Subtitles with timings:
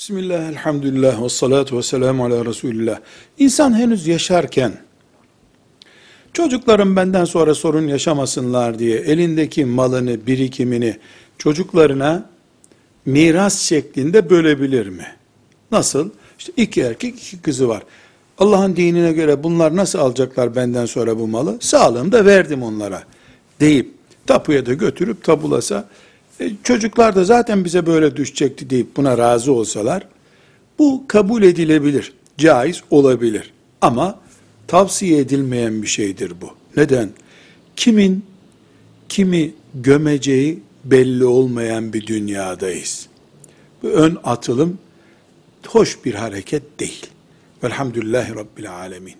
[0.00, 3.00] Bismillah, elhamdülillah, ve salatu ve selamu ala Resulillah.
[3.38, 4.72] İnsan henüz yaşarken,
[6.32, 10.96] çocuklarım benden sonra sorun yaşamasınlar diye elindeki malını, birikimini
[11.38, 12.30] çocuklarına
[13.06, 15.06] miras şeklinde bölebilir mi?
[15.72, 16.10] Nasıl?
[16.38, 17.82] İşte iki erkek, iki kızı var.
[18.38, 21.58] Allah'ın dinine göre bunlar nasıl alacaklar benden sonra bu malı?
[21.60, 23.02] Sağlığımda verdim onlara
[23.60, 23.94] deyip
[24.26, 25.88] tapuya da götürüp tabulasa
[26.64, 30.06] çocuklar da zaten bize böyle düşecekti deyip buna razı olsalar
[30.78, 33.52] bu kabul edilebilir, caiz olabilir.
[33.80, 34.18] Ama
[34.66, 36.50] tavsiye edilmeyen bir şeydir bu.
[36.76, 37.10] Neden?
[37.76, 38.24] Kimin
[39.08, 43.06] kimi gömeceği belli olmayan bir dünyadayız.
[43.82, 44.78] Bu ön atılım
[45.66, 47.06] hoş bir hareket değil.
[47.64, 49.19] Velhamdülillahi Rabbil Alemin.